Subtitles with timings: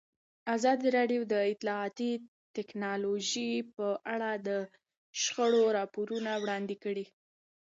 [0.55, 2.11] ازادي راډیو د اطلاعاتی
[2.55, 4.49] تکنالوژي په اړه د
[5.21, 7.05] شخړو راپورونه وړاندې کړي.